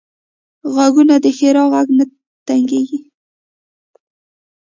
[0.73, 2.05] غوږونه د ښیرا غږ نه
[2.47, 2.99] تنګېږي